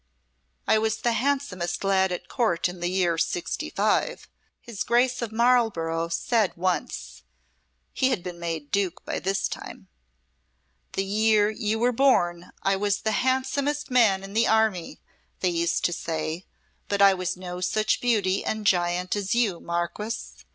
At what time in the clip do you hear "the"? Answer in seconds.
1.01-1.11, 2.79-2.89, 10.93-11.05, 13.01-13.11, 14.33-14.47